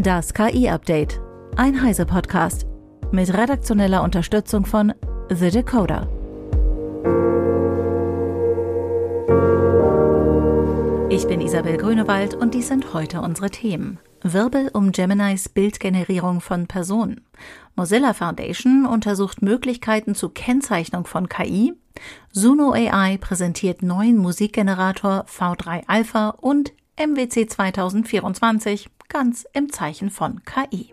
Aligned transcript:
Das 0.00 0.32
KI-Update. 0.32 1.20
Ein 1.56 1.82
Heise-Podcast. 1.82 2.66
Mit 3.10 3.34
redaktioneller 3.34 4.04
Unterstützung 4.04 4.64
von 4.64 4.94
The 5.28 5.50
Decoder. 5.50 6.06
Ich 11.10 11.26
bin 11.26 11.40
Isabel 11.40 11.78
Grünewald 11.78 12.34
und 12.34 12.54
dies 12.54 12.68
sind 12.68 12.94
heute 12.94 13.20
unsere 13.22 13.50
Themen. 13.50 13.98
Wirbel 14.22 14.70
um 14.72 14.92
Geminis 14.92 15.48
Bildgenerierung 15.48 16.40
von 16.40 16.68
Personen. 16.68 17.22
Mozilla 17.74 18.14
Foundation 18.14 18.86
untersucht 18.86 19.42
Möglichkeiten 19.42 20.14
zur 20.14 20.32
Kennzeichnung 20.32 21.06
von 21.06 21.28
KI. 21.28 21.74
Suno 22.30 22.70
AI 22.70 23.18
präsentiert 23.20 23.82
neuen 23.82 24.18
Musikgenerator 24.18 25.24
V3 25.24 25.82
Alpha 25.88 26.28
und 26.28 26.72
MWC 26.96 27.48
2024 27.48 28.90
ganz 29.08 29.46
im 29.52 29.72
Zeichen 29.72 30.10
von 30.10 30.42
KI. 30.44 30.92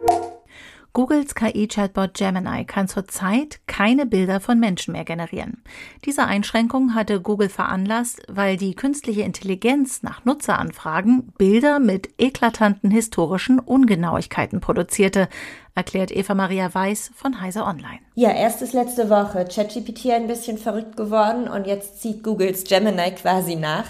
Googles 0.96 1.36
KI-Chatbot 1.36 2.14
Gemini 2.14 2.64
kann 2.64 2.88
zurzeit 2.88 3.60
keine 3.68 4.06
Bilder 4.06 4.40
von 4.40 4.62
Menschen 4.62 4.94
mehr 4.94 5.04
generieren. 5.04 5.62
Diese 6.06 6.24
Einschränkung 6.24 6.96
hatte 6.96 7.20
Google 7.20 7.50
veranlasst, 7.50 8.22
weil 8.30 8.56
die 8.56 8.76
künstliche 8.76 9.24
Intelligenz 9.24 10.04
nach 10.04 10.24
Nutzeranfragen 10.24 11.34
Bilder 11.38 11.80
mit 11.80 12.12
eklatanten 12.18 12.92
historischen 12.92 13.60
Ungenauigkeiten 13.60 14.62
produzierte, 14.62 15.28
erklärt 15.76 16.16
Eva 16.16 16.34
Maria 16.34 16.74
Weiß 16.74 17.12
von 17.14 17.42
Heise 17.42 17.66
Online. 17.66 18.00
Ja, 18.14 18.32
erst 18.32 18.62
ist 18.62 18.72
letzte 18.72 19.10
Woche 19.10 19.46
ChatGPT 19.54 20.12
ein 20.12 20.28
bisschen 20.28 20.58
verrückt 20.58 20.96
geworden 20.96 21.50
und 21.50 21.68
jetzt 21.68 22.02
zieht 22.02 22.24
Googles 22.24 22.64
Gemini 22.64 23.12
quasi 23.12 23.58
nach. 23.58 23.88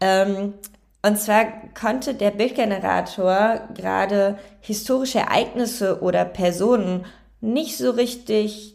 Ähm, 0.00 0.54
und 1.04 1.18
zwar 1.18 1.44
konnte 1.78 2.14
der 2.14 2.30
Bildgenerator 2.30 3.60
gerade 3.74 4.38
historische 4.60 5.18
Ereignisse 5.18 6.00
oder 6.00 6.24
Personen 6.24 7.04
nicht 7.42 7.76
so 7.76 7.90
richtig 7.90 8.74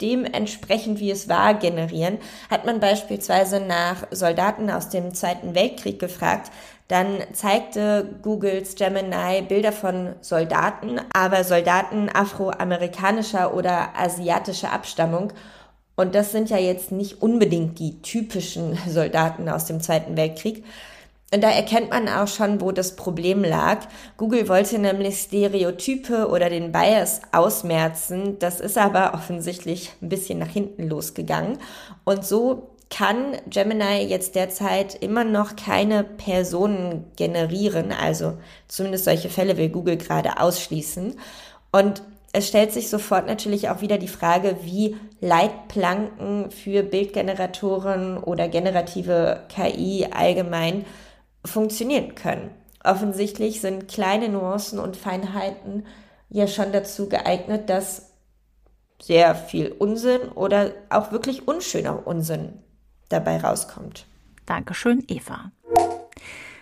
dementsprechend, 0.00 1.00
wie 1.00 1.10
es 1.10 1.28
war, 1.28 1.54
generieren. 1.54 2.18
Hat 2.48 2.64
man 2.64 2.78
beispielsweise 2.78 3.58
nach 3.58 4.06
Soldaten 4.12 4.70
aus 4.70 4.88
dem 4.88 5.14
Zweiten 5.14 5.56
Weltkrieg 5.56 5.98
gefragt, 5.98 6.52
dann 6.86 7.18
zeigte 7.32 8.08
Googles 8.22 8.76
Gemini 8.76 9.42
Bilder 9.42 9.72
von 9.72 10.14
Soldaten, 10.20 11.00
aber 11.12 11.42
Soldaten 11.42 12.08
afroamerikanischer 12.08 13.52
oder 13.52 13.98
asiatischer 13.98 14.72
Abstammung. 14.72 15.32
Und 15.96 16.14
das 16.14 16.30
sind 16.30 16.50
ja 16.50 16.58
jetzt 16.58 16.92
nicht 16.92 17.20
unbedingt 17.20 17.80
die 17.80 18.00
typischen 18.00 18.78
Soldaten 18.88 19.48
aus 19.48 19.64
dem 19.64 19.80
Zweiten 19.80 20.16
Weltkrieg. 20.16 20.64
Und 21.34 21.40
da 21.40 21.50
erkennt 21.50 21.90
man 21.90 22.08
auch 22.08 22.28
schon, 22.28 22.60
wo 22.60 22.70
das 22.70 22.94
Problem 22.94 23.42
lag. 23.42 23.80
Google 24.16 24.48
wollte 24.48 24.78
nämlich 24.78 25.16
Stereotype 25.16 26.28
oder 26.28 26.48
den 26.48 26.70
Bias 26.70 27.22
ausmerzen. 27.32 28.38
Das 28.38 28.60
ist 28.60 28.78
aber 28.78 29.14
offensichtlich 29.14 29.90
ein 30.00 30.10
bisschen 30.10 30.38
nach 30.38 30.48
hinten 30.48 30.88
losgegangen. 30.88 31.58
Und 32.04 32.24
so 32.24 32.70
kann 32.88 33.36
Gemini 33.50 34.04
jetzt 34.04 34.36
derzeit 34.36 34.94
immer 34.94 35.24
noch 35.24 35.56
keine 35.56 36.04
Personen 36.04 37.06
generieren. 37.16 37.90
Also 37.90 38.38
zumindest 38.68 39.06
solche 39.06 39.28
Fälle 39.28 39.56
will 39.56 39.70
Google 39.70 39.96
gerade 39.96 40.38
ausschließen. 40.38 41.18
Und 41.72 42.04
es 42.32 42.46
stellt 42.46 42.72
sich 42.72 42.88
sofort 42.88 43.26
natürlich 43.26 43.70
auch 43.70 43.80
wieder 43.80 43.98
die 43.98 44.06
Frage, 44.06 44.58
wie 44.62 44.96
Leitplanken 45.20 46.52
für 46.52 46.84
Bildgeneratoren 46.84 48.18
oder 48.18 48.46
generative 48.46 49.40
KI 49.48 50.06
allgemein 50.12 50.84
funktionieren 51.44 52.14
können. 52.14 52.50
Offensichtlich 52.82 53.60
sind 53.60 53.88
kleine 53.88 54.28
Nuancen 54.28 54.78
und 54.78 54.96
Feinheiten 54.96 55.86
ja 56.28 56.46
schon 56.46 56.72
dazu 56.72 57.08
geeignet, 57.08 57.70
dass 57.70 58.10
sehr 59.00 59.34
viel 59.34 59.72
Unsinn 59.72 60.28
oder 60.34 60.72
auch 60.90 61.12
wirklich 61.12 61.48
unschöner 61.48 62.06
Unsinn 62.06 62.60
dabei 63.08 63.38
rauskommt. 63.38 64.06
Dankeschön, 64.46 65.04
Eva. 65.08 65.50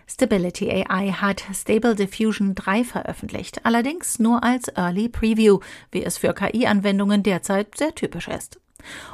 Stability 0.06 0.71
AI 0.71 1.10
hat 1.12 1.42
Stable 1.54 1.94
Diffusion 1.94 2.54
3 2.54 2.84
veröffentlicht, 2.84 3.65
allerdings 3.65 4.19
nur 4.19 4.44
als 4.44 4.69
Early 4.69 5.09
Preview, 5.09 5.60
wie 5.91 6.04
es 6.04 6.19
für 6.19 6.34
KI-Anwendungen 6.34 7.22
derzeit 7.22 7.76
sehr 7.76 7.94
typisch 7.94 8.28
ist. 8.28 8.62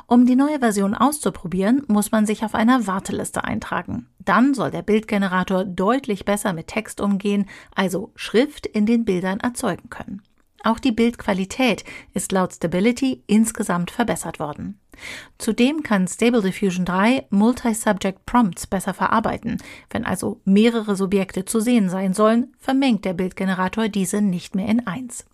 Um 0.06 0.26
die 0.26 0.36
neue 0.36 0.60
Version 0.60 0.94
auszuprobieren, 0.94 1.82
muss 1.88 2.10
man 2.10 2.26
sich 2.26 2.44
auf 2.44 2.54
einer 2.54 2.86
Warteliste 2.86 3.44
eintragen. 3.44 4.08
Dann 4.18 4.54
soll 4.54 4.70
der 4.70 4.82
Bildgenerator 4.82 5.64
deutlich 5.64 6.24
besser 6.24 6.52
mit 6.52 6.66
Text 6.66 7.00
umgehen, 7.00 7.46
also 7.74 8.12
Schrift 8.14 8.66
in 8.66 8.86
den 8.86 9.04
Bildern 9.04 9.40
erzeugen 9.40 9.90
können. 9.90 10.22
Auch 10.64 10.80
die 10.80 10.92
Bildqualität 10.92 11.84
ist 12.14 12.32
laut 12.32 12.52
Stability 12.52 13.22
insgesamt 13.26 13.90
verbessert 13.90 14.40
worden. 14.40 14.80
Zudem 15.38 15.82
kann 15.84 16.08
Stable 16.08 16.42
Diffusion 16.42 16.84
3 16.84 17.26
Multi-Subject 17.30 18.26
Prompts 18.26 18.66
besser 18.66 18.92
verarbeiten. 18.92 19.58
Wenn 19.90 20.04
also 20.04 20.40
mehrere 20.44 20.96
Subjekte 20.96 21.44
zu 21.44 21.60
sehen 21.60 21.88
sein 21.88 22.12
sollen, 22.12 22.52
vermengt 22.58 23.04
der 23.04 23.14
Bildgenerator 23.14 23.88
diese 23.88 24.20
nicht 24.20 24.56
mehr 24.56 24.66
in 24.66 24.86
eins. 24.86 25.24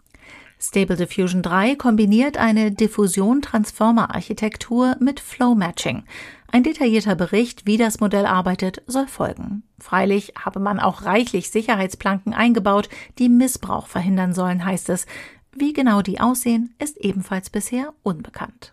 Stable 0.66 0.96
Diffusion 0.96 1.42
3 1.42 1.76
kombiniert 1.76 2.38
eine 2.38 2.72
Diffusion-Transformer-Architektur 2.72 4.96
mit 4.98 5.20
Flow-Matching. 5.20 6.04
Ein 6.50 6.62
detaillierter 6.62 7.16
Bericht, 7.16 7.66
wie 7.66 7.76
das 7.76 8.00
Modell 8.00 8.24
arbeitet, 8.24 8.80
soll 8.86 9.06
folgen. 9.06 9.64
Freilich 9.78 10.32
habe 10.42 10.60
man 10.60 10.80
auch 10.80 11.02
reichlich 11.02 11.50
Sicherheitsplanken 11.50 12.32
eingebaut, 12.32 12.88
die 13.18 13.28
Missbrauch 13.28 13.88
verhindern 13.88 14.32
sollen, 14.32 14.64
heißt 14.64 14.88
es. 14.88 15.04
Wie 15.52 15.74
genau 15.74 16.00
die 16.00 16.18
aussehen, 16.18 16.74
ist 16.78 16.96
ebenfalls 16.96 17.50
bisher 17.50 17.92
unbekannt. 18.02 18.72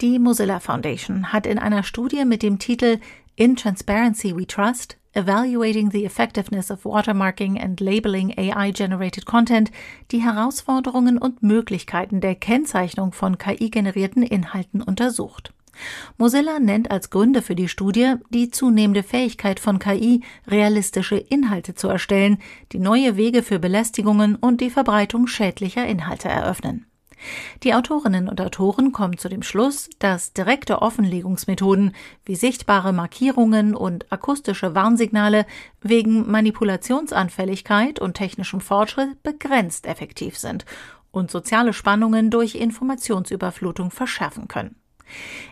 Die 0.00 0.18
Mozilla 0.18 0.58
Foundation 0.58 1.32
hat 1.32 1.46
in 1.46 1.60
einer 1.60 1.84
Studie 1.84 2.24
mit 2.24 2.42
dem 2.42 2.58
Titel 2.58 2.98
In 3.36 3.54
Transparency 3.54 4.36
We 4.36 4.48
Trust 4.48 4.96
Evaluating 5.14 5.90
the 5.90 6.04
Effectiveness 6.04 6.70
of 6.70 6.84
Watermarking 6.84 7.56
and 7.58 7.80
Labeling 7.80 8.34
AI-Generated 8.36 9.24
Content 9.24 9.70
die 10.10 10.22
Herausforderungen 10.22 11.18
und 11.18 11.42
Möglichkeiten 11.42 12.20
der 12.20 12.34
Kennzeichnung 12.34 13.12
von 13.12 13.38
KI-generierten 13.38 14.24
Inhalten 14.24 14.82
untersucht. 14.82 15.52
Mozilla 16.18 16.58
nennt 16.58 16.90
als 16.90 17.10
Gründe 17.10 17.42
für 17.42 17.54
die 17.54 17.68
Studie 17.68 18.14
die 18.30 18.50
zunehmende 18.50 19.02
Fähigkeit 19.02 19.60
von 19.60 19.78
KI, 19.78 20.22
realistische 20.46 21.16
Inhalte 21.16 21.74
zu 21.74 21.88
erstellen, 21.88 22.38
die 22.72 22.78
neue 22.78 23.16
Wege 23.16 23.42
für 23.42 23.58
Belästigungen 23.58 24.36
und 24.36 24.60
die 24.60 24.70
Verbreitung 24.70 25.26
schädlicher 25.26 25.86
Inhalte 25.86 26.28
eröffnen. 26.28 26.86
Die 27.62 27.74
Autorinnen 27.74 28.28
und 28.28 28.40
Autoren 28.40 28.92
kommen 28.92 29.18
zu 29.18 29.28
dem 29.28 29.42
Schluss, 29.42 29.88
dass 29.98 30.32
direkte 30.32 30.82
Offenlegungsmethoden 30.82 31.94
wie 32.24 32.36
sichtbare 32.36 32.92
Markierungen 32.92 33.74
und 33.74 34.10
akustische 34.12 34.74
Warnsignale 34.74 35.46
wegen 35.80 36.30
Manipulationsanfälligkeit 36.30 37.98
und 37.98 38.14
technischem 38.14 38.60
Fortschritt 38.60 39.22
begrenzt 39.22 39.86
effektiv 39.86 40.36
sind 40.36 40.64
und 41.10 41.30
soziale 41.30 41.72
Spannungen 41.72 42.30
durch 42.30 42.56
Informationsüberflutung 42.56 43.90
verschärfen 43.90 44.48
können. 44.48 44.76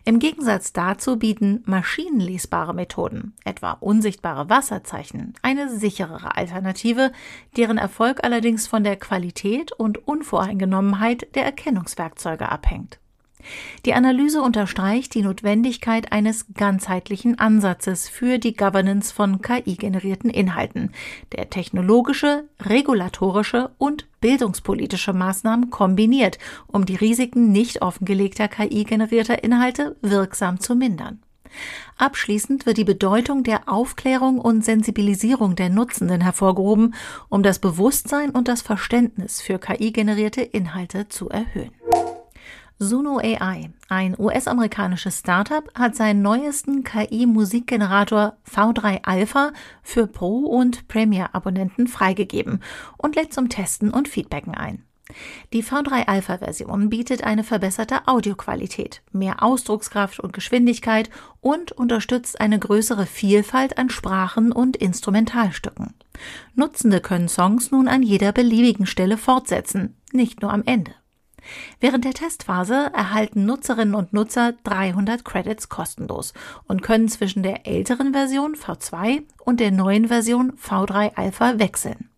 Im 0.04 0.18
Gegensatz 0.18 0.72
dazu 0.72 1.18
bieten 1.18 1.62
maschinenlesbare 1.66 2.74
Methoden, 2.74 3.34
etwa 3.44 3.72
unsichtbare 3.72 4.48
Wasserzeichen, 4.48 5.34
eine 5.42 5.68
sicherere 5.68 6.36
Alternative, 6.36 7.12
deren 7.56 7.78
Erfolg 7.78 8.24
allerdings 8.24 8.66
von 8.66 8.84
der 8.84 8.96
Qualität 8.96 9.72
und 9.72 10.06
Unvoreingenommenheit 10.08 11.34
der 11.34 11.44
Erkennungswerkzeuge 11.44 12.48
abhängt. 12.48 13.01
Die 13.84 13.94
Analyse 13.94 14.42
unterstreicht 14.42 15.14
die 15.14 15.22
Notwendigkeit 15.22 16.12
eines 16.12 16.47
ganzheitlichen 16.54 17.38
Ansatzes 17.38 18.08
für 18.08 18.38
die 18.38 18.54
Governance 18.54 19.12
von 19.12 19.42
KI-generierten 19.42 20.30
Inhalten, 20.30 20.92
der 21.32 21.50
technologische, 21.50 22.44
regulatorische 22.61 23.70
und 23.78 24.06
bildungspolitische 24.20 25.12
Maßnahmen 25.12 25.70
kombiniert, 25.70 26.38
um 26.67 26.87
die 26.87 26.96
Risiken 26.96 27.52
nicht 27.52 27.82
offengelegter 27.82 28.49
KI-generierter 28.49 29.43
Inhalte 29.43 29.96
wirksam 30.00 30.61
zu 30.61 30.75
mindern. 30.75 31.20
Abschließend 31.99 32.67
wird 32.67 32.78
die 32.78 32.84
Bedeutung 32.84 33.44
der 33.44 33.69
Aufklärung 33.69 34.38
und 34.38 34.64
Sensibilisierung 34.64 35.55
der 35.55 35.69
Nutzenden 35.69 36.20
hervorgehoben, 36.20 36.94
um 37.28 37.43
das 37.43 37.58
Bewusstsein 37.58 38.31
und 38.31 38.49
das 38.49 38.62
Verständnis 38.62 39.40
für 39.40 39.58
KI-generierte 39.58 40.40
Inhalte 40.40 41.08
zu 41.08 41.28
erhöhen. 41.28 41.72
Suno 42.78 43.19
AI, 43.19 43.70
ein 43.88 44.16
US-amerikanisches 44.19 45.20
Startup, 45.20 45.64
hat 45.74 45.94
seinen 45.94 46.22
neuesten 46.22 46.82
KI-Musikgenerator 46.82 48.36
V3 48.50 49.00
Alpha 49.04 49.52
für 49.82 50.06
Pro- 50.06 50.46
und 50.46 50.88
Premier-Abonnenten 50.88 51.86
freigegeben 51.86 52.62
und 52.96 53.16
lädt 53.16 53.32
zum 53.32 53.48
Testen 53.48 53.90
und 53.90 54.08
Feedbacken 54.08 54.54
ein. 54.54 54.84
Die 55.52 55.62
V3 55.62 56.06
Alpha 56.06 56.38
Version 56.38 56.88
bietet 56.88 57.24
eine 57.24 57.44
verbesserte 57.44 58.06
Audioqualität, 58.08 59.02
mehr 59.12 59.42
Ausdruckskraft 59.42 60.20
und 60.20 60.32
Geschwindigkeit 60.32 61.10
und 61.40 61.72
unterstützt 61.72 62.40
eine 62.40 62.58
größere 62.58 63.06
Vielfalt 63.06 63.78
an 63.78 63.90
Sprachen 63.90 64.52
und 64.52 64.76
Instrumentalstücken. 64.76 65.94
Nutzende 66.54 67.00
können 67.00 67.28
Songs 67.28 67.70
nun 67.70 67.88
an 67.88 68.02
jeder 68.02 68.32
beliebigen 68.32 68.86
Stelle 68.86 69.19
fortsetzen, 69.19 69.96
nicht 70.12 70.42
nur 70.42 70.52
am 70.52 70.62
Ende. 70.64 70.92
Während 71.81 72.05
der 72.05 72.15
Testphase 72.15 72.91
erhalten 72.94 73.44
Nutzerinnen 73.44 73.94
und 73.94 74.12
Nutzer 74.12 74.55
300 74.65 75.25
Credits 75.25 75.69
kostenlos 75.69 76.33
und 76.67 76.83
können 76.83 77.09
zwischen 77.09 77.43
der 77.43 77.67
älteren 77.67 78.12
Version 78.12 78.55
V2 78.55 79.23
und 79.44 79.61
der 79.61 79.71
neuen 79.71 80.09
Version 80.09 80.53
V3 80.53 81.17
Alpha 81.17 81.59
wechseln. 81.59 82.09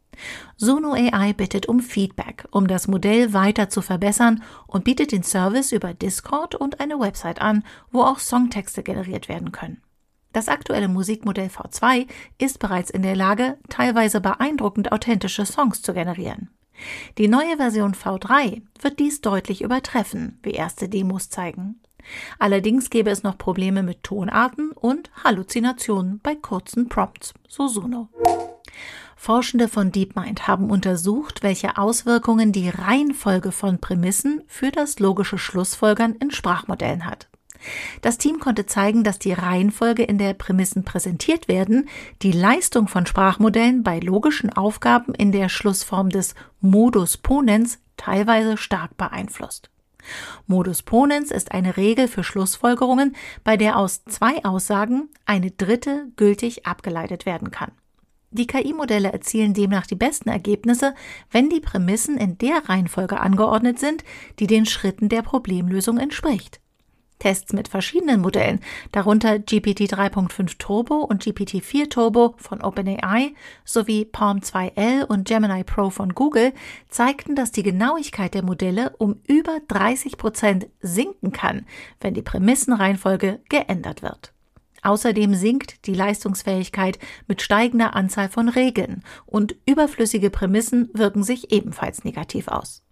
Sono 0.56 0.92
AI 0.92 1.32
bittet 1.32 1.66
um 1.66 1.80
Feedback, 1.80 2.46
um 2.50 2.68
das 2.68 2.86
Modell 2.86 3.32
weiter 3.32 3.68
zu 3.68 3.82
verbessern 3.82 4.42
und 4.66 4.84
bietet 4.84 5.12
den 5.12 5.22
Service 5.22 5.72
über 5.72 5.94
Discord 5.94 6.54
und 6.54 6.80
eine 6.80 7.00
Website 7.00 7.40
an, 7.40 7.64
wo 7.90 8.02
auch 8.02 8.18
Songtexte 8.18 8.82
generiert 8.82 9.28
werden 9.28 9.52
können. 9.52 9.82
Das 10.32 10.48
aktuelle 10.48 10.88
Musikmodell 10.88 11.48
V2 11.48 12.08
ist 12.38 12.58
bereits 12.58 12.90
in 12.90 13.02
der 13.02 13.14
Lage, 13.14 13.56
teilweise 13.68 14.20
beeindruckend 14.20 14.90
authentische 14.92 15.46
Songs 15.46 15.80
zu 15.82 15.94
generieren. 15.94 16.50
Die 17.18 17.28
neue 17.28 17.56
Version 17.56 17.94
V3 17.94 18.62
wird 18.80 18.98
dies 18.98 19.20
deutlich 19.20 19.62
übertreffen, 19.62 20.38
wie 20.42 20.52
erste 20.52 20.88
Demos 20.88 21.30
zeigen. 21.30 21.80
Allerdings 22.38 22.90
gäbe 22.90 23.10
es 23.10 23.22
noch 23.22 23.38
Probleme 23.38 23.82
mit 23.82 24.02
Tonarten 24.02 24.72
und 24.72 25.10
Halluzinationen 25.22 26.20
bei 26.22 26.34
kurzen 26.34 26.88
Prompts, 26.88 27.34
so 27.48 27.68
Suno. 27.68 28.08
Forschende 29.16 29.68
von 29.68 29.90
DeepMind 29.90 30.46
haben 30.48 30.70
untersucht, 30.70 31.42
welche 31.42 31.78
Auswirkungen 31.78 32.52
die 32.52 32.68
Reihenfolge 32.68 33.52
von 33.52 33.78
Prämissen 33.78 34.42
für 34.46 34.70
das 34.70 34.98
logische 34.98 35.38
Schlussfolgern 35.38 36.14
in 36.16 36.30
Sprachmodellen 36.30 37.06
hat. 37.06 37.28
Das 38.02 38.18
Team 38.18 38.40
konnte 38.40 38.66
zeigen, 38.66 39.04
dass 39.04 39.18
die 39.18 39.32
Reihenfolge, 39.32 40.02
in 40.02 40.18
der 40.18 40.34
Prämissen 40.34 40.84
präsentiert 40.84 41.48
werden, 41.48 41.88
die 42.22 42.32
Leistung 42.32 42.88
von 42.88 43.06
Sprachmodellen 43.06 43.82
bei 43.82 43.98
logischen 43.98 44.52
Aufgaben 44.52 45.14
in 45.14 45.32
der 45.32 45.48
Schlussform 45.48 46.10
des 46.10 46.34
Modus 46.60 47.16
Ponens 47.16 47.78
teilweise 47.96 48.56
stark 48.56 48.96
beeinflusst. 48.96 49.70
Modus 50.46 50.82
Ponens 50.82 51.30
ist 51.30 51.52
eine 51.52 51.76
Regel 51.76 52.08
für 52.08 52.24
Schlussfolgerungen, 52.24 53.16
bei 53.42 53.56
der 53.56 53.78
aus 53.78 54.04
zwei 54.04 54.44
Aussagen 54.44 55.08
eine 55.24 55.50
dritte 55.50 56.08
gültig 56.16 56.66
abgeleitet 56.66 57.26
werden 57.26 57.50
kann. 57.50 57.72
Die 58.30 58.48
KI-Modelle 58.48 59.12
erzielen 59.12 59.54
demnach 59.54 59.86
die 59.86 59.94
besten 59.94 60.28
Ergebnisse, 60.28 60.94
wenn 61.30 61.50
die 61.50 61.60
Prämissen 61.60 62.18
in 62.18 62.36
der 62.36 62.68
Reihenfolge 62.68 63.20
angeordnet 63.20 63.78
sind, 63.78 64.02
die 64.40 64.48
den 64.48 64.66
Schritten 64.66 65.08
der 65.08 65.22
Problemlösung 65.22 65.98
entspricht. 65.98 66.60
Tests 67.18 67.52
mit 67.52 67.68
verschiedenen 67.68 68.20
Modellen, 68.20 68.60
darunter 68.92 69.38
GPT 69.38 69.82
3.5 69.82 70.58
Turbo 70.58 70.96
und 70.96 71.24
GPT 71.24 71.64
4 71.64 71.88
Turbo 71.88 72.34
von 72.38 72.62
OpenAI 72.62 73.34
sowie 73.64 74.04
Palm 74.04 74.38
2L 74.38 75.04
und 75.04 75.26
Gemini 75.26 75.64
Pro 75.64 75.90
von 75.90 76.14
Google, 76.14 76.52
zeigten, 76.88 77.34
dass 77.34 77.52
die 77.52 77.62
Genauigkeit 77.62 78.34
der 78.34 78.44
Modelle 78.44 78.94
um 78.98 79.16
über 79.26 79.58
30 79.68 80.18
Prozent 80.18 80.66
sinken 80.80 81.32
kann, 81.32 81.66
wenn 82.00 82.14
die 82.14 82.22
Prämissenreihenfolge 82.22 83.40
geändert 83.48 84.02
wird. 84.02 84.34
Außerdem 84.84 85.34
sinkt 85.34 85.86
die 85.86 85.94
Leistungsfähigkeit 85.94 86.98
mit 87.26 87.40
steigender 87.40 87.96
Anzahl 87.96 88.28
von 88.28 88.50
Regeln 88.50 89.02
und 89.24 89.56
überflüssige 89.64 90.28
Prämissen 90.28 90.90
wirken 90.92 91.22
sich 91.22 91.50
ebenfalls 91.52 92.04
negativ 92.04 92.48
aus. 92.48 92.83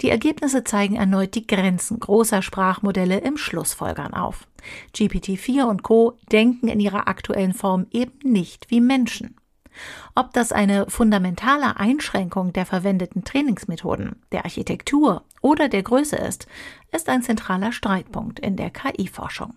Die 0.00 0.10
Ergebnisse 0.10 0.64
zeigen 0.64 0.96
erneut 0.96 1.34
die 1.34 1.46
Grenzen 1.46 2.00
großer 2.00 2.42
Sprachmodelle 2.42 3.18
im 3.18 3.36
Schlussfolgern 3.36 4.14
auf. 4.14 4.46
GPT-4 4.94 5.64
und 5.64 5.82
Co. 5.82 6.18
denken 6.32 6.68
in 6.68 6.80
ihrer 6.80 7.08
aktuellen 7.08 7.54
Form 7.54 7.86
eben 7.90 8.18
nicht 8.22 8.70
wie 8.70 8.80
Menschen. 8.80 9.36
Ob 10.14 10.32
das 10.32 10.52
eine 10.52 10.90
fundamentale 10.90 11.78
Einschränkung 11.78 12.52
der 12.52 12.66
verwendeten 12.66 13.24
Trainingsmethoden, 13.24 14.16
der 14.32 14.44
Architektur 14.44 15.22
oder 15.40 15.68
der 15.68 15.82
Größe 15.82 16.16
ist, 16.16 16.46
ist 16.92 17.08
ein 17.08 17.22
zentraler 17.22 17.72
Streitpunkt 17.72 18.40
in 18.40 18.56
der 18.56 18.70
KI-Forschung. 18.70 19.54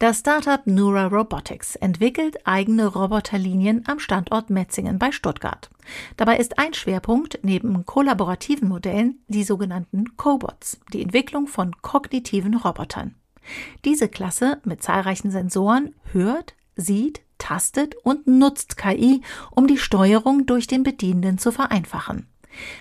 Das 0.00 0.20
Startup 0.20 0.66
Nura 0.66 1.08
Robotics 1.08 1.76
entwickelt 1.76 2.46
eigene 2.46 2.86
Roboterlinien 2.86 3.84
am 3.86 3.98
Standort 3.98 4.48
Metzingen 4.48 4.98
bei 4.98 5.12
Stuttgart. 5.12 5.68
Dabei 6.16 6.38
ist 6.38 6.58
ein 6.58 6.72
Schwerpunkt 6.72 7.40
neben 7.42 7.84
kollaborativen 7.84 8.66
Modellen 8.66 9.18
die 9.28 9.44
sogenannten 9.44 10.16
Cobots, 10.16 10.80
die 10.94 11.02
Entwicklung 11.02 11.46
von 11.46 11.82
kognitiven 11.82 12.54
Robotern. 12.54 13.14
Diese 13.84 14.08
Klasse 14.08 14.62
mit 14.64 14.82
zahlreichen 14.82 15.30
Sensoren 15.30 15.94
hört, 16.12 16.54
sieht, 16.76 17.20
tastet 17.36 17.94
und 17.96 18.26
nutzt 18.26 18.78
KI, 18.78 19.20
um 19.50 19.66
die 19.66 19.76
Steuerung 19.76 20.46
durch 20.46 20.66
den 20.66 20.82
Bedienenden 20.82 21.36
zu 21.36 21.52
vereinfachen. 21.52 22.26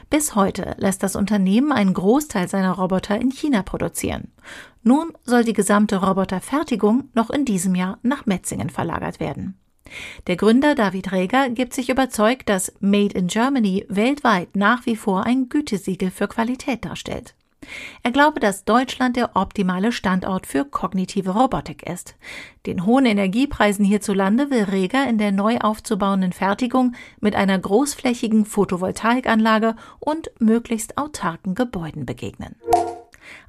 Bis 0.09 0.35
heute 0.35 0.75
lässt 0.77 1.03
das 1.03 1.15
Unternehmen 1.15 1.71
einen 1.71 1.93
Großteil 1.93 2.47
seiner 2.47 2.73
Roboter 2.73 3.19
in 3.19 3.31
China 3.31 3.61
produzieren. 3.61 4.31
Nun 4.83 5.13
soll 5.23 5.43
die 5.43 5.53
gesamte 5.53 5.97
Roboterfertigung 5.97 7.09
noch 7.13 7.29
in 7.29 7.45
diesem 7.45 7.75
Jahr 7.75 7.99
nach 8.01 8.25
Metzingen 8.25 8.69
verlagert 8.69 9.19
werden. 9.19 9.59
Der 10.27 10.35
Gründer 10.35 10.75
David 10.75 11.11
Reger 11.11 11.49
gibt 11.49 11.73
sich 11.73 11.89
überzeugt, 11.89 12.49
dass 12.49 12.73
Made 12.79 13.17
in 13.17 13.27
Germany 13.27 13.85
weltweit 13.89 14.55
nach 14.55 14.85
wie 14.85 14.95
vor 14.95 15.25
ein 15.25 15.49
Gütesiegel 15.49 16.11
für 16.11 16.27
Qualität 16.27 16.85
darstellt. 16.85 17.35
Er 18.03 18.11
glaube, 18.11 18.39
dass 18.39 18.65
Deutschland 18.65 19.15
der 19.15 19.35
optimale 19.35 19.91
Standort 19.91 20.47
für 20.47 20.65
kognitive 20.65 21.31
Robotik 21.31 21.83
ist. 21.83 22.15
Den 22.65 22.85
hohen 22.85 23.05
Energiepreisen 23.05 23.85
hierzulande 23.85 24.49
will 24.49 24.63
Reger 24.63 25.07
in 25.07 25.17
der 25.17 25.31
neu 25.31 25.57
aufzubauenden 25.59 26.33
Fertigung 26.33 26.95
mit 27.19 27.35
einer 27.35 27.57
großflächigen 27.57 28.45
Photovoltaikanlage 28.45 29.75
und 29.99 30.31
möglichst 30.39 30.97
autarken 30.97 31.55
Gebäuden 31.55 32.05
begegnen. 32.05 32.55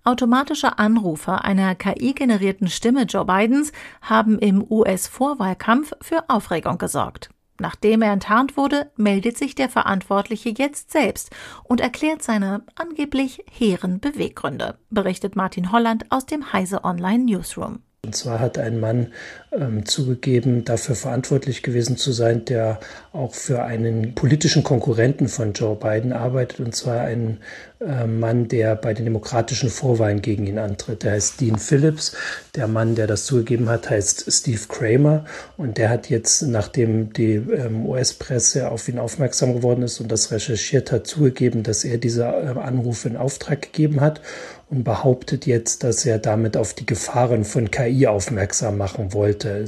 Automatische 0.05 0.78
Anrufe 0.78 1.44
einer 1.44 1.75
KI-generierten 1.75 2.69
Stimme 2.69 3.02
Joe 3.02 3.25
Bidens 3.25 3.73
haben 4.02 4.38
im 4.38 4.64
US-Vorwahlkampf 4.69 5.93
für 6.00 6.25
Aufregung 6.28 6.78
gesorgt. 6.78 7.31
Nachdem 7.61 8.01
er 8.01 8.12
enttarnt 8.12 8.57
wurde, 8.57 8.91
meldet 8.97 9.37
sich 9.37 9.55
der 9.55 9.69
Verantwortliche 9.69 10.49
jetzt 10.49 10.91
selbst 10.91 11.31
und 11.62 11.83
erklärt 11.83 12.23
seine 12.23 12.62
angeblich 12.75 13.45
hehren 13.51 14.01
Beweggründe, 14.01 14.79
berichtet 14.89 15.37
Martin 15.37 15.71
Holland 15.71 16.11
aus 16.11 16.25
dem 16.25 16.55
Heise 16.55 16.85
Online 16.85 17.23
Newsroom. 17.25 17.83
Und 18.02 18.17
zwar 18.17 18.41
hat 18.41 18.56
ein 18.56 18.81
Mann 18.81 19.08
ähm, 19.52 19.85
zugegeben, 19.85 20.64
dafür 20.64 20.94
verantwortlich 20.94 21.62
gewesen 21.62 21.99
zu 21.99 22.12
sein, 22.12 22.47
der 22.47 22.81
auch 23.12 23.35
für 23.35 23.62
einen 23.62 24.14
politischen 24.14 24.62
Konkurrenten 24.62 25.29
von 25.29 25.52
Joe 25.52 25.76
Biden 25.76 26.14
arbeitet, 26.14 26.61
und 26.61 26.75
zwar 26.75 27.02
einen 27.02 27.40
äh, 27.80 28.07
Mann, 28.07 28.49
der 28.49 28.75
bei 28.75 28.95
den 28.95 29.04
demokratischen 29.04 29.69
Vorwahlen 29.69 30.23
gegen 30.23 30.47
ihn 30.47 30.59
antritt. 30.59 31.02
Der 31.02 31.12
heißt 31.12 31.42
Dean 31.42 31.59
Phillips. 31.59 32.16
Der 32.54 32.69
Mann, 32.69 32.95
der 32.95 33.07
das 33.07 33.26
zugegeben 33.26 33.69
hat, 33.69 33.90
heißt 33.90 34.33
Steve 34.33 34.62
Kramer. 34.69 35.26
Und 35.59 35.76
der 35.76 35.90
hat 35.90 36.09
jetzt, 36.09 36.40
nachdem 36.42 37.12
die 37.12 37.35
ähm, 37.35 37.85
US-Presse 37.87 38.71
auf 38.71 38.88
ihn 38.88 38.99
aufmerksam 38.99 39.54
geworden 39.54 39.83
ist 39.83 40.00
und 40.00 40.11
das 40.11 40.33
recherchiert 40.33 40.90
hat, 40.90 41.07
zugegeben, 41.07 41.64
dass 41.64 41.85
er 41.85 41.99
diese 41.99 42.25
äh, 42.25 42.59
Anrufe 42.59 43.09
in 43.09 43.19
Auftrag 43.19 43.61
gegeben 43.61 44.00
hat 44.00 44.23
und 44.71 44.85
behauptet 44.85 45.47
jetzt, 45.47 45.83
dass 45.83 46.07
er 46.07 46.19
damit 46.19 46.57
auf 46.57 46.75
die 46.75 46.87
Gefahren 46.87 47.45
von 47.45 47.71
KI 47.71 48.07
aufmerksam 48.07 48.79
machen 48.79 49.12
wollte. 49.12 49.65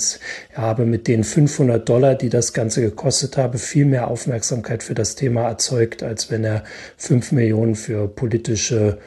Er 0.54 0.62
habe 0.62 0.86
mit 0.86 1.08
den 1.08 1.24
500 1.24 1.88
Dollar, 1.88 2.14
die 2.14 2.28
das 2.28 2.52
Ganze 2.52 2.82
gekostet 2.82 3.36
habe, 3.36 3.58
viel 3.58 3.84
mehr 3.84 4.08
Aufmerksamkeit 4.08 4.82
für 4.84 4.94
das 4.94 5.16
Thema 5.16 5.48
erzeugt, 5.48 6.04
als 6.04 6.30
wenn 6.30 6.44
er 6.44 6.62
5 6.98 7.32
Millionen 7.32 7.74
für 7.74 8.06
politische 8.06 8.98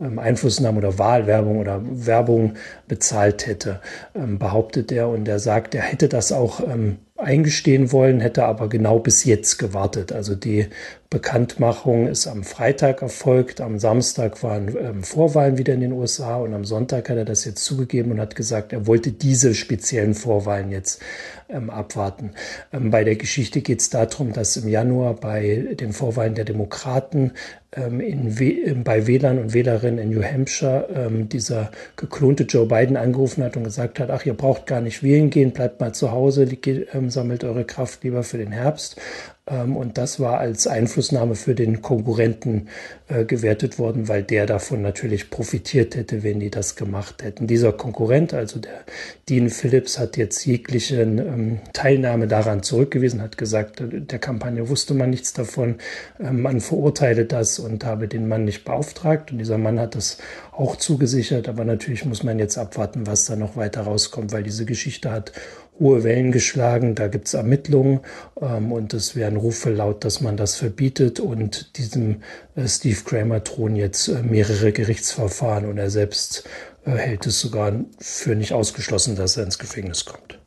ähm, 0.00 0.18
Einflussnahme 0.18 0.78
oder 0.78 0.98
Wahlwerbung 0.98 1.58
oder 1.58 1.80
Werbung 1.84 2.54
bezahlt 2.88 3.46
hätte, 3.46 3.80
ähm, 4.16 4.40
behauptet 4.40 4.90
er. 4.90 5.08
Und 5.08 5.28
er 5.28 5.38
sagt, 5.38 5.76
er 5.76 5.82
hätte 5.82 6.08
das 6.08 6.32
auch 6.32 6.60
ähm, 6.60 6.98
eingestehen 7.16 7.92
wollen, 7.92 8.18
hätte 8.18 8.44
aber 8.44 8.68
genau 8.68 8.98
bis 8.98 9.24
jetzt 9.24 9.58
gewartet. 9.58 10.12
Also 10.12 10.34
die 10.34 10.66
Bekanntmachung 11.14 12.08
ist 12.08 12.26
am 12.26 12.42
Freitag 12.42 13.00
erfolgt, 13.00 13.60
am 13.60 13.78
Samstag 13.78 14.42
waren 14.42 14.76
ähm, 14.76 15.04
Vorwahlen 15.04 15.58
wieder 15.58 15.72
in 15.72 15.80
den 15.80 15.92
USA 15.92 16.38
und 16.38 16.52
am 16.52 16.64
Sonntag 16.64 17.08
hat 17.08 17.16
er 17.16 17.24
das 17.24 17.44
jetzt 17.44 17.64
zugegeben 17.64 18.10
und 18.10 18.20
hat 18.20 18.34
gesagt, 18.34 18.72
er 18.72 18.88
wollte 18.88 19.12
diese 19.12 19.54
speziellen 19.54 20.14
Vorwahlen 20.14 20.72
jetzt 20.72 21.00
ähm, 21.48 21.70
abwarten. 21.70 22.32
Ähm, 22.72 22.90
bei 22.90 23.04
der 23.04 23.14
Geschichte 23.14 23.60
geht 23.60 23.80
es 23.80 23.90
darum, 23.90 24.32
dass 24.32 24.56
im 24.56 24.68
Januar 24.68 25.14
bei 25.14 25.76
den 25.78 25.92
Vorwahlen 25.92 26.34
der 26.34 26.44
Demokraten 26.44 27.30
ähm, 27.76 28.00
in 28.00 28.40
We 28.40 28.74
bei 28.74 29.06
Wählern 29.06 29.38
und 29.38 29.54
Wählerinnen 29.54 29.98
in 29.98 30.10
New 30.10 30.22
Hampshire 30.24 30.88
ähm, 30.94 31.28
dieser 31.28 31.70
geklonte 31.94 32.42
Joe 32.42 32.66
Biden 32.66 32.96
angerufen 32.96 33.44
hat 33.44 33.56
und 33.56 33.62
gesagt 33.62 34.00
hat, 34.00 34.10
ach, 34.10 34.26
ihr 34.26 34.34
braucht 34.34 34.66
gar 34.66 34.80
nicht 34.80 35.04
wählen 35.04 35.30
gehen, 35.30 35.52
bleibt 35.52 35.80
mal 35.80 35.94
zu 35.94 36.10
Hause, 36.10 36.48
ähm, 36.92 37.08
sammelt 37.08 37.44
eure 37.44 37.64
Kraft 37.64 38.02
lieber 38.02 38.24
für 38.24 38.38
den 38.38 38.50
Herbst. 38.50 39.00
Ähm, 39.46 39.76
und 39.76 39.98
das 39.98 40.20
war 40.20 40.38
als 40.38 40.66
Einflussnahme 40.66 41.34
für 41.34 41.54
den 41.54 41.82
Konkurrenten 41.82 42.68
äh, 43.08 43.24
gewertet 43.24 43.78
worden, 43.78 44.08
weil 44.08 44.22
der 44.22 44.46
davon 44.46 44.80
natürlich 44.80 45.28
profitiert 45.28 45.96
hätte, 45.96 46.22
wenn 46.22 46.40
die 46.40 46.50
das 46.50 46.76
gemacht 46.76 47.22
hätten. 47.22 47.46
Dieser 47.46 47.72
Konkurrent, 47.72 48.32
also 48.32 48.58
der 48.58 48.84
Dean 49.28 49.50
Phillips, 49.50 49.98
hat 49.98 50.16
jetzt 50.16 50.46
jegliche 50.46 51.02
ähm, 51.02 51.60
Teilnahme 51.74 52.26
daran 52.26 52.62
zurückgewiesen, 52.62 53.20
hat 53.20 53.36
gesagt, 53.36 53.82
äh, 53.82 54.00
der 54.00 54.18
Kampagne 54.18 54.68
wusste 54.70 54.94
man 54.94 55.10
nichts 55.10 55.34
davon, 55.34 55.76
äh, 56.18 56.30
man 56.30 56.60
verurteile 56.62 57.26
das 57.26 57.58
und 57.58 57.84
habe 57.84 58.08
den 58.08 58.28
Mann 58.28 58.46
nicht 58.46 58.64
beauftragt. 58.64 59.30
Und 59.30 59.38
dieser 59.38 59.58
Mann 59.58 59.78
hat 59.78 59.94
das 59.94 60.16
auch 60.52 60.76
zugesichert, 60.76 61.48
aber 61.48 61.66
natürlich 61.66 62.06
muss 62.06 62.22
man 62.22 62.38
jetzt 62.38 62.56
abwarten, 62.56 63.06
was 63.06 63.26
da 63.26 63.36
noch 63.36 63.56
weiter 63.56 63.82
rauskommt, 63.82 64.32
weil 64.32 64.42
diese 64.42 64.64
Geschichte 64.64 65.10
hat 65.10 65.32
hohe 65.78 66.04
Wellen 66.04 66.32
geschlagen. 66.32 66.94
Da 66.94 67.08
gibt 67.08 67.26
es 67.26 67.34
Ermittlungen 67.34 68.00
ähm, 68.40 68.72
und 68.72 68.94
es 68.94 69.16
werden 69.16 69.36
Rufe 69.36 69.70
laut, 69.70 70.04
dass 70.04 70.20
man 70.20 70.36
das 70.36 70.56
verbietet. 70.56 71.20
Und 71.20 71.76
diesem 71.78 72.22
äh, 72.54 72.66
Steve 72.68 73.00
Kramer 73.04 73.40
drohen 73.40 73.76
jetzt 73.76 74.08
äh, 74.08 74.22
mehrere 74.22 74.72
Gerichtsverfahren 74.72 75.66
und 75.66 75.78
er 75.78 75.90
selbst 75.90 76.44
äh, 76.84 76.92
hält 76.92 77.26
es 77.26 77.40
sogar 77.40 77.72
für 77.98 78.34
nicht 78.34 78.52
ausgeschlossen, 78.52 79.16
dass 79.16 79.36
er 79.36 79.44
ins 79.44 79.58
Gefängnis 79.58 80.04
kommt. 80.04 80.38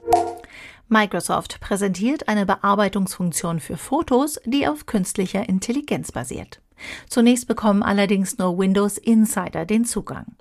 Microsoft 0.89 1.59
präsentiert 1.59 2.29
eine 2.29 2.45
Bearbeitungsfunktion 2.45 3.59
für 3.59 3.75
Fotos, 3.75 4.39
die 4.45 4.67
auf 4.67 4.85
künstlicher 4.85 5.47
Intelligenz 5.49 6.13
basiert. 6.13 6.61
Zunächst 7.09 7.47
bekommen 7.47 7.83
allerdings 7.83 8.37
nur 8.37 8.57
Windows 8.57 8.97
Insider 8.97 9.65
den 9.65 9.83
Zugang. 9.83 10.37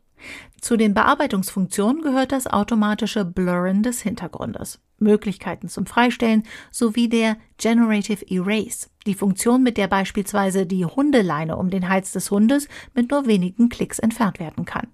Zu 0.61 0.77
den 0.77 0.95
Bearbeitungsfunktionen 0.95 2.03
gehört 2.03 2.33
das 2.33 2.47
automatische 2.47 3.25
Blurren 3.25 3.83
des 3.83 4.01
Hintergrundes, 4.01 4.81
Möglichkeiten 4.99 5.69
zum 5.69 5.87
Freistellen 5.87 6.43
sowie 6.71 7.09
der 7.09 7.37
Generative 7.59 8.25
Erase, 8.29 8.89
die 9.07 9.15
Funktion, 9.15 9.63
mit 9.63 9.77
der 9.77 9.87
beispielsweise 9.87 10.67
die 10.67 10.85
Hundeleine 10.85 11.57
um 11.57 11.71
den 11.71 11.89
Hals 11.89 12.13
des 12.13 12.31
Hundes 12.31 12.69
mit 12.95 13.11
nur 13.11 13.27
wenigen 13.27 13.69
Klicks 13.69 13.99
entfernt 13.99 14.41
werden 14.41 14.65
kann. 14.65 14.89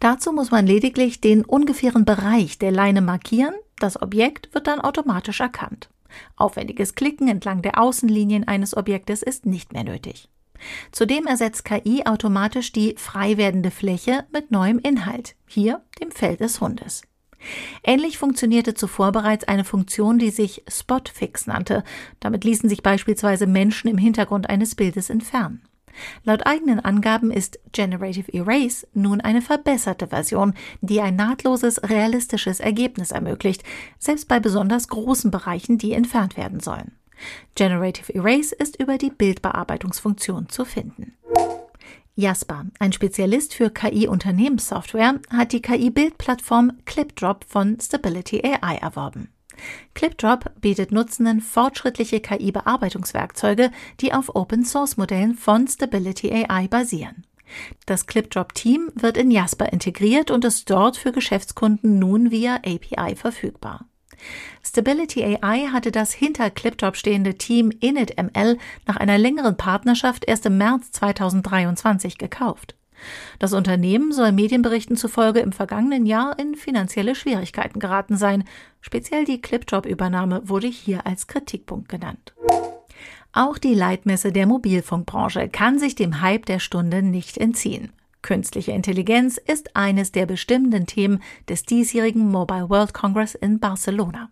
Dazu 0.00 0.32
muss 0.32 0.50
man 0.50 0.66
lediglich 0.66 1.20
den 1.20 1.44
ungefähren 1.44 2.04
Bereich 2.04 2.58
der 2.58 2.72
Leine 2.72 3.00
markieren, 3.00 3.54
das 3.78 4.00
Objekt 4.00 4.54
wird 4.54 4.66
dann 4.66 4.80
automatisch 4.80 5.40
erkannt. 5.40 5.90
Aufwendiges 6.36 6.94
Klicken 6.94 7.28
entlang 7.28 7.62
der 7.62 7.80
Außenlinien 7.80 8.46
eines 8.46 8.76
Objektes 8.76 9.22
ist 9.22 9.46
nicht 9.46 9.72
mehr 9.72 9.84
nötig. 9.84 10.28
Zudem 10.92 11.26
ersetzt 11.26 11.64
KI 11.64 12.04
automatisch 12.06 12.72
die 12.72 12.94
frei 12.96 13.36
werdende 13.36 13.70
Fläche 13.70 14.24
mit 14.32 14.50
neuem 14.50 14.78
Inhalt, 14.78 15.34
hier 15.46 15.82
dem 16.00 16.10
Fell 16.10 16.36
des 16.36 16.60
Hundes. 16.60 17.02
Ähnlich 17.82 18.18
funktionierte 18.18 18.74
zuvor 18.74 19.12
bereits 19.12 19.44
eine 19.44 19.64
Funktion, 19.64 20.18
die 20.18 20.30
sich 20.30 20.64
Spotfix 20.68 21.46
nannte. 21.46 21.84
Damit 22.20 22.44
ließen 22.44 22.68
sich 22.68 22.82
beispielsweise 22.82 23.46
Menschen 23.46 23.88
im 23.88 23.98
Hintergrund 23.98 24.48
eines 24.48 24.74
Bildes 24.74 25.10
entfernen. 25.10 25.62
Laut 26.24 26.46
eigenen 26.46 26.80
Angaben 26.80 27.30
ist 27.30 27.60
Generative 27.72 28.32
Erase 28.32 28.86
nun 28.94 29.20
eine 29.20 29.42
verbesserte 29.42 30.08
Version, 30.08 30.54
die 30.80 31.00
ein 31.00 31.14
nahtloses, 31.14 31.82
realistisches 31.84 32.58
Ergebnis 32.60 33.12
ermöglicht, 33.12 33.62
selbst 33.98 34.26
bei 34.26 34.40
besonders 34.40 34.88
großen 34.88 35.30
Bereichen, 35.30 35.78
die 35.78 35.92
entfernt 35.92 36.36
werden 36.36 36.60
sollen. 36.60 36.92
Generative 37.54 38.14
Erase 38.14 38.54
ist 38.54 38.80
über 38.80 38.98
die 38.98 39.10
Bildbearbeitungsfunktion 39.10 40.48
zu 40.48 40.64
finden. 40.64 41.16
Jasper, 42.16 42.66
ein 42.78 42.92
Spezialist 42.92 43.54
für 43.54 43.70
KI-Unternehmenssoftware, 43.70 45.20
hat 45.30 45.52
die 45.52 45.60
KI-Bildplattform 45.62 46.78
ClipDrop 46.84 47.44
von 47.48 47.78
Stability 47.80 48.42
AI 48.44 48.76
erworben. 48.76 49.30
ClipDrop 49.94 50.52
bietet 50.60 50.92
Nutzenden 50.92 51.40
fortschrittliche 51.40 52.20
KI-Bearbeitungswerkzeuge, 52.20 53.70
die 54.00 54.12
auf 54.12 54.34
Open-Source-Modellen 54.34 55.34
von 55.34 55.66
Stability 55.66 56.32
AI 56.32 56.68
basieren. 56.68 57.26
Das 57.86 58.06
ClipDrop-Team 58.06 58.90
wird 58.94 59.16
in 59.16 59.30
Jasper 59.30 59.72
integriert 59.72 60.30
und 60.30 60.44
ist 60.44 60.70
dort 60.70 60.96
für 60.96 61.12
Geschäftskunden 61.12 61.98
nun 61.98 62.30
via 62.30 62.56
API 62.56 63.16
verfügbar. 63.16 63.86
Stability 64.62 65.24
AI 65.24 65.68
hatte 65.72 65.92
das 65.92 66.12
hinter 66.12 66.50
ClipDrop 66.50 66.96
stehende 66.96 67.34
Team 67.34 67.70
InitML 67.80 68.58
nach 68.86 68.96
einer 68.96 69.18
längeren 69.18 69.56
Partnerschaft 69.56 70.24
erst 70.26 70.46
im 70.46 70.58
März 70.58 70.90
2023 70.92 72.18
gekauft. 72.18 72.74
Das 73.38 73.52
Unternehmen 73.52 74.12
soll 74.12 74.32
Medienberichten 74.32 74.96
zufolge 74.96 75.40
im 75.40 75.52
vergangenen 75.52 76.06
Jahr 76.06 76.38
in 76.38 76.54
finanzielle 76.54 77.14
Schwierigkeiten 77.14 77.80
geraten 77.80 78.16
sein. 78.16 78.44
Speziell 78.80 79.24
die 79.24 79.40
ClipDrop-Übernahme 79.40 80.48
wurde 80.48 80.68
hier 80.68 81.06
als 81.06 81.26
Kritikpunkt 81.26 81.88
genannt. 81.88 82.34
Auch 83.32 83.58
die 83.58 83.74
Leitmesse 83.74 84.30
der 84.30 84.46
Mobilfunkbranche 84.46 85.48
kann 85.48 85.78
sich 85.78 85.96
dem 85.96 86.20
Hype 86.20 86.46
der 86.46 86.60
Stunde 86.60 87.02
nicht 87.02 87.36
entziehen. 87.36 87.92
Künstliche 88.24 88.72
Intelligenz 88.72 89.36
ist 89.36 89.76
eines 89.76 90.10
der 90.10 90.24
bestimmenden 90.24 90.86
Themen 90.86 91.22
des 91.50 91.64
diesjährigen 91.64 92.30
Mobile 92.30 92.70
World 92.70 92.94
Congress 92.94 93.34
in 93.34 93.60
Barcelona. 93.60 94.30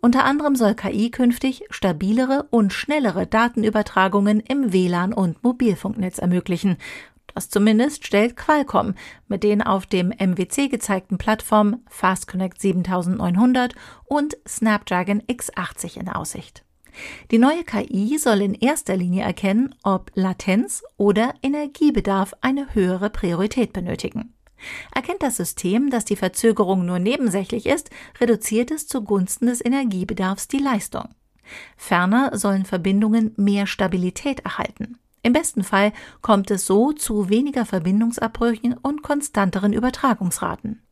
Unter 0.00 0.26
anderem 0.26 0.56
soll 0.56 0.74
KI 0.74 1.10
künftig 1.10 1.64
stabilere 1.70 2.46
und 2.50 2.74
schnellere 2.74 3.26
Datenübertragungen 3.26 4.40
im 4.40 4.74
WLAN 4.74 5.14
und 5.14 5.42
Mobilfunknetz 5.42 6.18
ermöglichen. 6.18 6.76
Das 7.34 7.48
zumindest 7.48 8.06
stellt 8.06 8.36
Qualcomm 8.36 8.94
mit 9.26 9.42
den 9.42 9.62
auf 9.62 9.86
dem 9.86 10.10
MWC 10.10 10.68
gezeigten 10.68 11.16
Plattformen 11.16 11.82
Fast 11.88 12.28
Connect 12.28 12.60
7900 12.60 13.74
und 14.04 14.36
Snapdragon 14.46 15.22
X80 15.22 15.96
in 15.98 16.10
Aussicht. 16.10 16.63
Die 17.30 17.38
neue 17.38 17.64
KI 17.64 18.18
soll 18.18 18.42
in 18.42 18.54
erster 18.54 18.96
Linie 18.96 19.24
erkennen, 19.24 19.74
ob 19.82 20.10
Latenz 20.14 20.82
oder 20.96 21.34
Energiebedarf 21.42 22.34
eine 22.40 22.74
höhere 22.74 23.10
Priorität 23.10 23.72
benötigen. 23.72 24.34
Erkennt 24.94 25.22
das 25.22 25.36
System, 25.36 25.90
dass 25.90 26.04
die 26.04 26.16
Verzögerung 26.16 26.86
nur 26.86 26.98
nebensächlich 26.98 27.66
ist, 27.66 27.90
reduziert 28.20 28.70
es 28.70 28.86
zugunsten 28.86 29.46
des 29.46 29.64
Energiebedarfs 29.64 30.48
die 30.48 30.58
Leistung. 30.58 31.08
Ferner 31.76 32.36
sollen 32.38 32.64
Verbindungen 32.64 33.32
mehr 33.36 33.66
Stabilität 33.66 34.40
erhalten. 34.40 34.98
Im 35.22 35.32
besten 35.32 35.64
Fall 35.64 35.92
kommt 36.20 36.50
es 36.50 36.66
so 36.66 36.92
zu 36.92 37.28
weniger 37.28 37.64
Verbindungsabbrüchen 37.64 38.74
und 38.74 39.02
konstanteren 39.02 39.72
Übertragungsraten. 39.72 40.83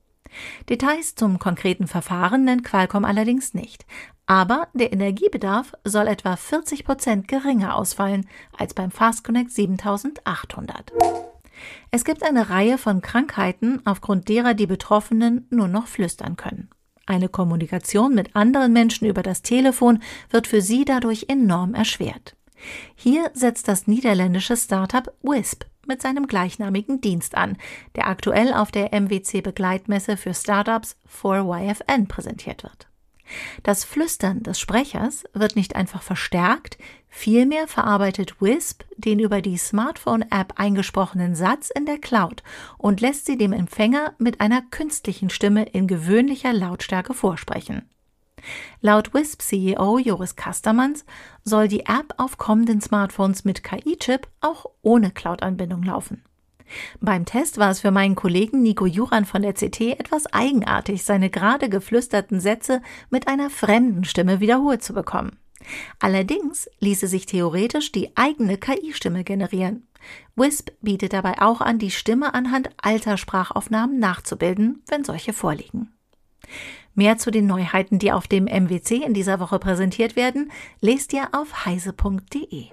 Details 0.69 1.15
zum 1.15 1.39
konkreten 1.39 1.87
Verfahren 1.87 2.45
nennt 2.45 2.65
Qualcomm 2.65 3.05
allerdings 3.05 3.55
nicht. 3.55 3.87
Aber 4.27 4.69
der 4.73 4.93
Energiebedarf 4.93 5.73
soll 5.85 6.07
etwa 6.07 6.37
40 6.37 6.85
Prozent 6.85 7.29
geringer 7.29 7.77
ausfallen 7.77 8.27
als 8.57 8.75
beim 8.75 8.91
Fast 8.91 9.25
Connect 9.25 9.51
7800. 9.51 10.93
Es 11.91 12.05
gibt 12.05 12.23
eine 12.23 12.49
Reihe 12.51 12.79
von 12.79 13.03
Krankheiten, 13.03 13.83
aufgrund 13.85 14.29
derer 14.29 14.55
die 14.55 14.67
Betroffenen 14.67 15.47
nur 15.51 15.69
noch 15.69 15.87
flüstern 15.87 16.37
können. 16.37 16.71
Eine 17.07 17.29
Kommunikation 17.29 18.15
mit 18.15 18.35
anderen 18.37 18.73
Menschen 18.73 19.07
über 19.07 19.23
das 19.23 19.43
Telefon 19.43 20.03
wird 20.31 20.47
für 20.47 20.63
sie 20.63 20.85
dadurch 20.85 21.27
enorm 21.29 21.75
erschwert. 21.75 22.37
Hier 22.95 23.31
setzt 23.35 23.67
das 23.69 23.87
niederländische 23.87 24.57
Startup 24.57 25.13
Wisp 25.23 25.65
mit 25.93 26.01
seinem 26.01 26.27
gleichnamigen 26.27 27.03
Dienst 27.03 27.37
an, 27.37 27.59
der 27.97 28.09
aktuell 28.09 28.55
auf 28.55 28.73
der 28.73 28.95
MWC 28.99 29.43
Begleitmesse 29.43 30.17
für 30.17 30.33
Startups 30.33 30.97
4YFN 31.23 32.09
präsentiert 32.09 32.63
wird. 32.63 32.89
Das 33.63 33.85
Flüstern 33.85 34.43
des 34.43 34.59
Sprechers 34.59 35.25
wird 35.35 35.55
nicht 35.55 35.77
einfach 35.77 36.03
verstärkt, 36.03 36.79
vielmehr 37.11 37.69
verarbeitet 37.69 38.41
Wisp 38.41 38.85
den 38.97 39.19
über 39.19 39.43
die 39.43 39.59
Smartphone-App 39.59 40.55
eingesprochenen 40.57 41.35
Satz 41.35 41.69
in 41.69 41.85
der 41.85 41.99
Cloud 41.99 42.43
und 42.79 43.03
lässt 43.03 43.27
sie 43.27 43.37
dem 43.37 43.53
Empfänger 43.53 44.15
mit 44.17 44.41
einer 44.41 44.63
künstlichen 44.63 45.29
Stimme 45.29 45.65
in 45.65 45.87
gewöhnlicher 45.87 46.55
Lautstärke 46.55 47.13
vorsprechen. 47.13 47.87
Laut 48.81 49.15
Wisp-CEO 49.15 49.99
Joris 49.99 50.37
Kastermanns 50.37 51.05
soll 51.45 51.69
die 51.69 51.81
App 51.81 52.15
auf 52.17 52.39
kommenden 52.39 52.81
Smartphones 52.81 53.45
mit 53.45 53.63
KI-Chip 53.63 54.27
auch 54.41 54.67
ohne 54.83 55.11
Cloud-Anbindung 55.11 55.83
laufen. 55.83 56.25
Beim 57.01 57.25
Test 57.25 57.59
war 57.59 57.71
es 57.71 57.81
für 57.81 57.91
meinen 57.91 58.15
Kollegen 58.15 58.63
Nico 58.63 58.87
Juran 58.87 59.25
von 59.25 59.43
der 59.43 59.53
CT 59.53 59.81
etwas 59.99 60.27
eigenartig, 60.33 61.05
seine 61.05 61.31
gerade 61.31 61.69
geflüsterten 61.69 62.41
Sätze 62.41 62.81
mit 63.11 63.29
einer 63.29 63.51
fremden 63.51 64.05
Stimme 64.05 64.41
wiederholt 64.41 64.83
zu 64.83 64.95
bekommen. 64.95 65.39
Allerdings 66.01 66.69
ließe 66.81 67.07
sich 67.07 67.27
theoretisch 67.27 67.93
die 67.93 68.17
eigene 68.17 68.57
KI-Stimme 68.59 69.25
generieren. 69.25 69.87
Wisp 70.35 70.71
bietet 70.81 71.13
dabei 71.13 71.41
auch 71.41 71.61
an, 71.61 71.79
die 71.79 71.91
Stimme 71.91 72.35
anhand 72.35 72.71
alter 72.77 73.17
Sprachaufnahmen 73.17 73.99
nachzubilden, 73.99 74.83
wenn 74.89 75.05
solche 75.05 75.33
vorliegen. 75.33 75.93
Mehr 76.95 77.17
zu 77.17 77.31
den 77.31 77.47
Neuheiten, 77.47 77.99
die 77.99 78.13
auf 78.13 78.27
dem 78.27 78.45
MWC 78.45 79.03
in 79.05 79.15
dieser 79.15 79.41
Woche 79.41 79.59
präsentiert 79.59 80.15
werden, 80.15 80.51
lest 80.81 81.13
ihr 81.13 81.29
auf 81.33 81.65
heise.de. 81.65 82.67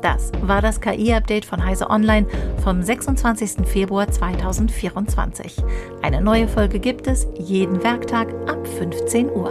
Das 0.00 0.30
war 0.42 0.62
das 0.62 0.80
KI-Update 0.80 1.44
von 1.44 1.64
Heise 1.64 1.90
Online 1.90 2.26
vom 2.62 2.82
26. 2.82 3.66
Februar 3.66 4.10
2024. 4.10 5.56
Eine 6.02 6.22
neue 6.22 6.48
Folge 6.48 6.78
gibt 6.78 7.06
es 7.06 7.26
jeden 7.38 7.82
Werktag 7.82 8.28
ab 8.48 8.66
15 8.78 9.28
Uhr. 9.28 9.50